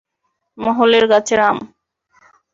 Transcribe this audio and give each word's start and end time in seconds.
মহলের 0.57 1.05
গাছের 1.11 1.39
আম? 1.49 1.57